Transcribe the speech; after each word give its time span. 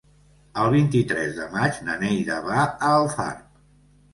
El 0.61 0.69
vint-i-tres 0.75 1.35
de 1.41 1.45
maig 1.57 1.77
na 1.89 1.99
Neida 2.05 2.39
va 2.49 2.59
a 2.65 2.75
Alfarb. 2.91 3.45